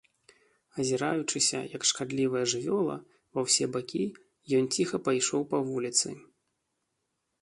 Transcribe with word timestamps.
Азіраючыся, 0.83 1.59
як 1.75 1.83
шкадлівая 1.89 2.41
жывёла, 2.53 2.95
ва 3.35 3.43
ўсе 3.49 3.65
бакі, 3.75 4.03
ён 4.61 4.65
ціха 4.79 4.97
пайшоў 5.09 5.41
па 5.53 5.57
вуліцы. 5.69 6.09